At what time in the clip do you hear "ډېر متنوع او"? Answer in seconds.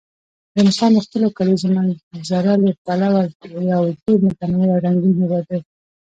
4.03-4.83